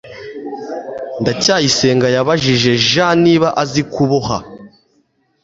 [1.21, 2.89] ndacyayisenga yabajije j
[3.23, 4.37] niba azi kuboha